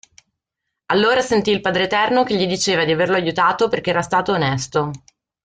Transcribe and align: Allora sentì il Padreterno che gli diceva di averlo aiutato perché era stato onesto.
Allora 0.87 1.21
sentì 1.21 1.51
il 1.51 1.61
Padreterno 1.61 2.23
che 2.23 2.35
gli 2.35 2.47
diceva 2.47 2.85
di 2.85 2.91
averlo 2.91 3.17
aiutato 3.17 3.67
perché 3.67 3.91
era 3.91 4.01
stato 4.01 4.31
onesto. 4.31 4.89